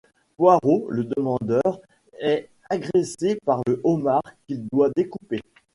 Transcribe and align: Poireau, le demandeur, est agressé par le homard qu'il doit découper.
Poireau, 0.35 0.87
le 0.89 1.03
demandeur, 1.03 1.79
est 2.19 2.49
agressé 2.71 3.37
par 3.45 3.61
le 3.67 3.79
homard 3.83 4.23
qu'il 4.47 4.65
doit 4.67 4.89
découper. 4.95 5.43